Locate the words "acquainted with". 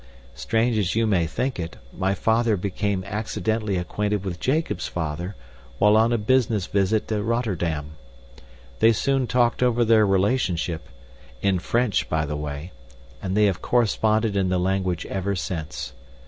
3.77-4.39